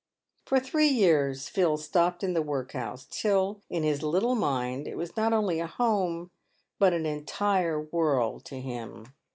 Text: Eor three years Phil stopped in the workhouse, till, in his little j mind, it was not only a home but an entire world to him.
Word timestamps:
Eor 0.47 0.59
three 0.59 0.87
years 0.87 1.47
Phil 1.47 1.77
stopped 1.77 2.23
in 2.23 2.33
the 2.33 2.41
workhouse, 2.41 3.05
till, 3.11 3.61
in 3.69 3.83
his 3.83 4.01
little 4.01 4.33
j 4.33 4.39
mind, 4.41 4.87
it 4.87 4.97
was 4.97 5.15
not 5.15 5.31
only 5.31 5.59
a 5.59 5.67
home 5.67 6.31
but 6.79 6.91
an 6.91 7.05
entire 7.05 7.79
world 7.79 8.43
to 8.43 8.59
him. 8.59 9.13